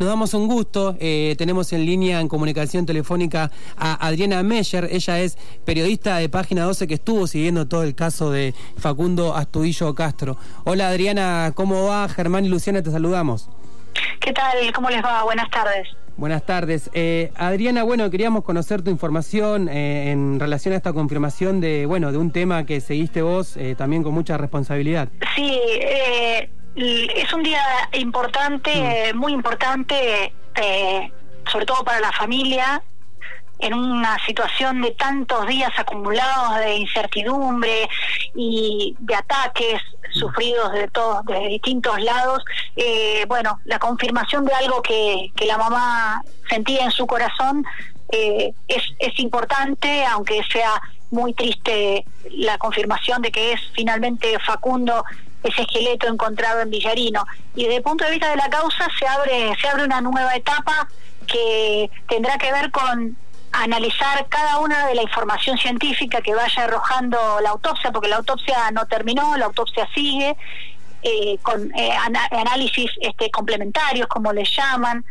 [0.00, 0.96] nos damos un gusto.
[0.98, 4.88] Eh, tenemos en línea en comunicación telefónica a Adriana Meyer.
[4.90, 9.94] Ella es periodista de Página 12 que estuvo siguiendo todo el caso de Facundo Astudillo
[9.94, 10.38] Castro.
[10.64, 12.08] Hola Adriana, ¿cómo va?
[12.08, 13.50] Germán y Luciana, te saludamos.
[14.20, 14.72] ¿Qué tal?
[14.72, 15.22] ¿Cómo les va?
[15.24, 15.88] Buenas tardes.
[16.16, 16.90] Buenas tardes.
[16.94, 22.10] Eh, Adriana, bueno, queríamos conocer tu información eh, en relación a esta confirmación de, bueno,
[22.10, 25.10] de un tema que seguiste vos también con mucha responsabilidad.
[25.36, 27.62] Sí, eh, es un día
[27.92, 29.16] importante, mm.
[29.16, 31.12] muy importante, eh,
[31.50, 32.82] sobre todo para la familia,
[33.60, 37.88] en una situación de tantos días acumulados de incertidumbre
[38.34, 42.42] y de ataques sufridos de todos, de distintos lados.
[42.76, 47.64] Eh, bueno, la confirmación de algo que, que la mamá sentía en su corazón
[48.12, 50.80] eh, es, es importante, aunque sea
[51.10, 55.04] muy triste la confirmación de que es finalmente Facundo
[55.42, 57.26] ese esqueleto encontrado en Villarino.
[57.54, 60.34] Y desde el punto de vista de la causa se abre, se abre una nueva
[60.34, 60.88] etapa
[61.26, 63.16] que tendrá que ver con
[63.52, 68.70] analizar cada una de la información científica que vaya arrojando la autopsia, porque la autopsia
[68.72, 70.36] no terminó, la autopsia sigue,
[71.02, 71.90] eh, con eh,
[72.30, 75.04] análisis este, complementarios, como les llaman,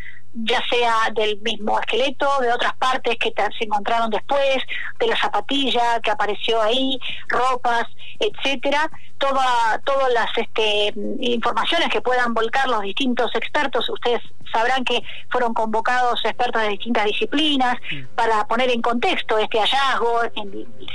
[0.43, 4.57] ya sea del mismo esqueleto, de otras partes que se encontraron después,
[4.99, 7.85] de la zapatilla que apareció ahí, ropas,
[8.19, 15.03] etcétera, toda, todas las este, informaciones que puedan volcar los distintos expertos, ustedes sabrán que
[15.29, 17.75] fueron convocados expertos de distintas disciplinas
[18.15, 20.21] para poner en contexto este hallazgo,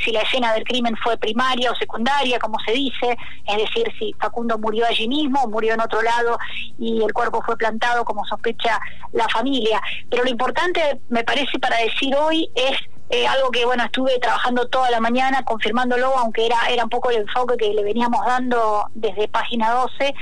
[0.02, 4.12] si la escena del crimen fue primaria o secundaria, como se dice, es decir, si
[4.14, 6.38] Facundo murió allí mismo, murió en otro lado
[6.78, 8.80] y el cuerpo fue plantado como sospecha
[9.12, 9.82] la familia.
[10.08, 12.78] Pero lo importante, me parece, para decir hoy es
[13.10, 17.10] eh, algo que bueno estuve trabajando toda la mañana confirmándolo aunque era era un poco
[17.10, 20.14] el enfoque que le veníamos dando desde página 12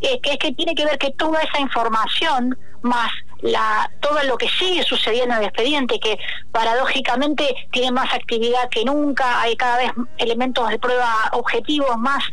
[0.00, 3.10] eh, que es que tiene que ver que toda esa información más
[3.42, 6.18] la todo lo que sigue sucediendo en el expediente que
[6.50, 12.24] paradójicamente tiene más actividad que nunca hay cada vez elementos de prueba objetivos más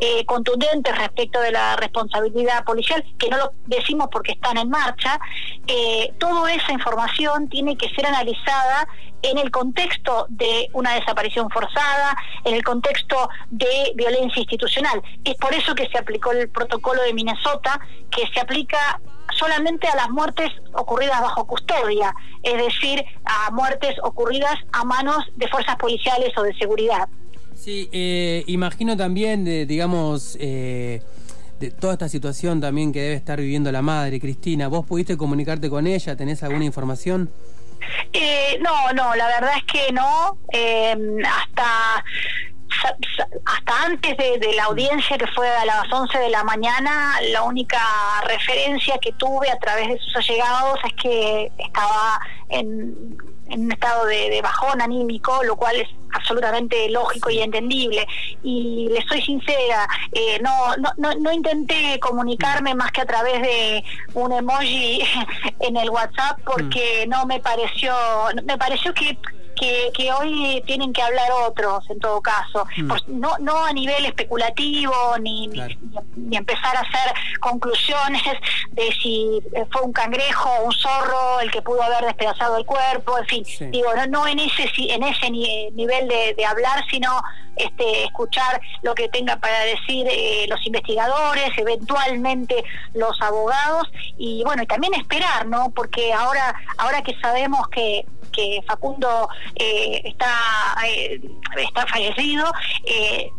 [0.00, 5.20] eh, contundentes respecto de la responsabilidad policial, que no lo decimos porque están en marcha,
[5.66, 8.88] eh, toda esa información tiene que ser analizada
[9.22, 15.02] en el contexto de una desaparición forzada, en el contexto de violencia institucional.
[15.24, 17.78] Es por eso que se aplicó el protocolo de Minnesota,
[18.10, 19.00] que se aplica
[19.36, 25.46] solamente a las muertes ocurridas bajo custodia, es decir, a muertes ocurridas a manos de
[25.48, 27.08] fuerzas policiales o de seguridad.
[27.60, 31.02] Sí, eh, imagino también, de, digamos, eh,
[31.58, 34.66] de toda esta situación también que debe estar viviendo la madre, Cristina.
[34.68, 36.16] ¿Vos pudiste comunicarte con ella?
[36.16, 37.30] ¿Tenés alguna información?
[38.14, 40.38] Eh, no, no, la verdad es que no.
[41.28, 42.02] hasta
[43.44, 47.42] hasta antes de, de, la audiencia que fue a las 11 de la mañana, la
[47.42, 47.78] única
[48.26, 53.18] referencia que tuve a través de sus allegados es que estaba en
[53.50, 58.06] en un estado de, bajón anímico, lo cual es absolutamente lógico y entendible.
[58.42, 60.52] Y le soy sincera, eh, no,
[60.96, 63.84] no, no, intenté comunicarme más que a través de
[64.14, 65.02] un emoji
[65.60, 67.10] en el WhatsApp porque mm.
[67.10, 67.94] no me pareció,
[68.44, 69.18] me pareció que
[69.92, 72.88] que, hoy tienen que hablar otros en todo caso, mm.
[72.88, 75.60] pues no, no a nivel especulativo ni, ni,
[76.30, 78.22] empezar a hacer conclusiones
[78.72, 83.18] de si fue un cangrejo o un zorro el que pudo haber despedazado el cuerpo,
[83.18, 87.22] en fin, digo, no, no en ese en ese nivel de, de hablar, sino
[87.56, 92.64] este, escuchar lo que tenga para decir eh, los investigadores, eventualmente
[92.94, 95.70] los abogados y bueno, y también esperar, ¿no?
[95.70, 100.32] Porque ahora ahora que sabemos que que Facundo eh, está,
[100.86, 101.20] eh,
[101.56, 102.46] está fallecido,
[102.84, 103.30] eh,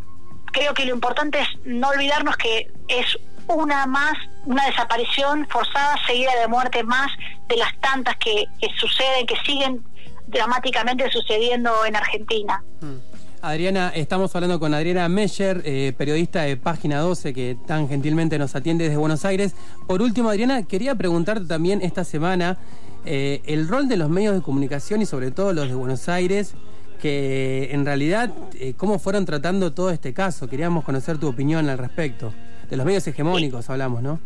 [0.52, 3.18] creo que lo importante es no olvidarnos que es
[3.48, 4.14] una más,
[4.46, 7.12] una desaparición forzada seguida de muerte más
[7.50, 8.46] de las tantas que,
[8.80, 9.84] suceden, que siguen
[10.28, 12.64] dramáticamente sucediendo en Argentina.
[12.80, 12.98] Hmm.
[13.44, 18.84] Adriana, estamos hablando con Adriana Meyer, periodista de Página 12, que tan gentilmente nos atiende
[18.84, 19.56] desde Buenos Aires.
[19.88, 22.60] Por último, Adriana, quería preguntarte también esta semana
[23.04, 26.54] eh, el rol de los medios de comunicación y sobre todo los de Buenos Aires,
[27.02, 30.48] que en realidad, eh, cómo fueron tratando todo este caso.
[30.48, 32.34] Queríamos conocer tu opinión al respecto.
[32.70, 34.22] De los medios hegemónicos hablamos, ¿no?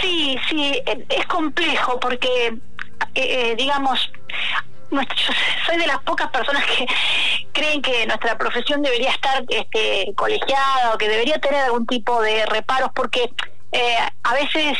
[0.00, 2.56] Sí, sí, es complejo porque,
[3.14, 4.12] eh, digamos,
[5.66, 6.86] soy de las pocas personas que
[7.52, 12.46] creen que nuestra profesión debería estar este, colegiada o que debería tener algún tipo de
[12.46, 13.30] reparos porque
[14.22, 14.78] a veces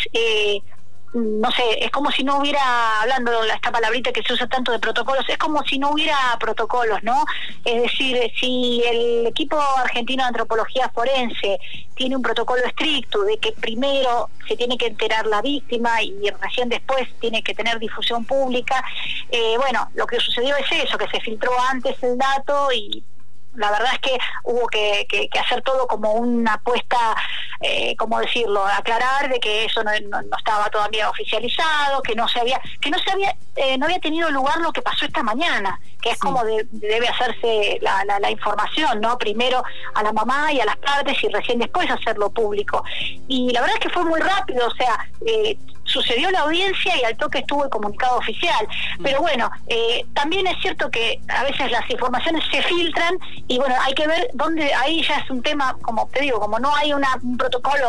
[1.15, 4.73] no sé, es como si no hubiera, hablando de esta palabrita que se usa tanto
[4.73, 7.25] de protocolos, es como si no hubiera protocolos, ¿no?
[7.65, 11.59] Es decir, si el equipo argentino de antropología forense
[11.95, 16.69] tiene un protocolo estricto de que primero se tiene que enterar la víctima y recién
[16.69, 18.85] después tiene que tener difusión pública,
[19.31, 23.03] eh, bueno, lo que sucedió es eso, que se filtró antes el dato y
[23.55, 27.17] la verdad es que hubo que, hacer todo como una apuesta,
[27.61, 28.65] eh, ¿cómo decirlo?
[28.65, 33.11] Aclarar de que eso no, estaba todavía oficializado, que no se había, que no se
[33.11, 37.09] había, eh, no había tenido lugar lo que pasó esta mañana, que es como debe
[37.09, 39.19] hacerse la, la, información, ¿no?
[39.19, 39.63] Primero
[39.95, 42.85] a la mamá y a las partes y recién después hacerlo público.
[43.27, 45.59] Y la verdad es que fue muy rápido, o sea, eh,
[45.89, 48.69] sucedió la audiencia y al toque estuvo el comunicado oficial.
[48.99, 49.03] Mm.
[49.03, 53.19] Pero bueno, eh, también es cierto que a veces las informaciones se filtran
[53.49, 56.59] y bueno, hay que ver dónde, ahí ya es un tema, como te digo, como
[56.59, 57.89] no hay una, un protocolo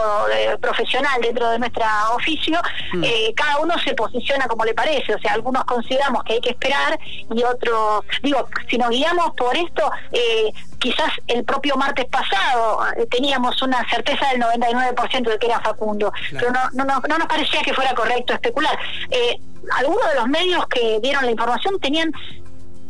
[0.62, 1.84] profesional dentro de nuestro
[2.16, 2.60] oficio,
[2.94, 3.04] mm.
[3.04, 6.50] eh, cada uno se posiciona como le parece, o sea, algunos consideramos que hay que
[6.50, 7.00] esperar
[7.34, 13.06] y otros, digo, si nos guiamos por esto, eh, quizás el propio martes pasado eh,
[13.12, 17.62] teníamos una certeza del 99% de que era Facundo, pero no, no, no, nos parecía
[17.62, 18.78] que fuera correcto especular.
[19.12, 19.40] Eh,
[19.78, 22.12] algunos de los medios que dieron la información tenían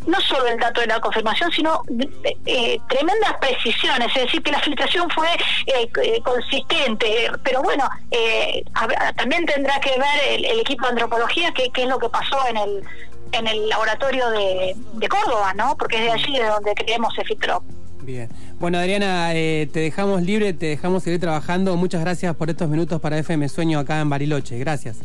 [0.08, 1.84] no solo el dato de la confirmación, sino
[2.46, 5.28] eh, tremendas precisiones, es decir, que la filtración fue
[6.24, 7.88] consistente, pero bueno,
[9.18, 12.84] también tendrá que ver el, equipo de antropología qué, es lo que pasó en el
[13.32, 15.76] en el laboratorio de, de Córdoba, ¿no?
[15.78, 17.64] Porque es de allí de donde creemos se filtró.
[18.02, 18.30] Bien.
[18.60, 21.76] Bueno, Adriana, eh, te dejamos libre, te dejamos seguir trabajando.
[21.76, 24.58] Muchas gracias por estos minutos para FM Sueño acá en Bariloche.
[24.58, 24.98] Gracias.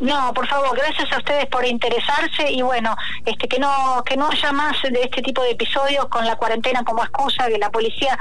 [0.00, 4.28] No, por favor, gracias a ustedes por interesarse y bueno, este que no que no
[4.28, 8.18] haya más de este tipo de episodios con la cuarentena como excusa, que la policía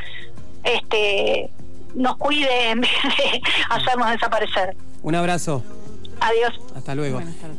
[0.64, 1.50] este
[1.96, 4.76] nos cuide en vez de hacernos desaparecer.
[5.02, 5.64] Un abrazo.
[6.20, 6.54] Adiós.
[6.76, 7.20] Hasta luego.